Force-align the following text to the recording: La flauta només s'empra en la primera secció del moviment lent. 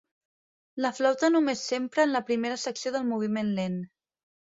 La 0.85 0.89
flauta 0.99 1.29
només 1.35 1.61
s'empra 1.71 2.05
en 2.07 2.13
la 2.13 2.21
primera 2.29 2.57
secció 2.61 2.93
del 2.97 3.05
moviment 3.11 3.53
lent. 3.61 3.77